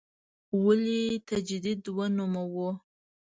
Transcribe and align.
ولې 0.63 0.99
تجدید 1.29 1.81
ونوموو. 1.95 2.69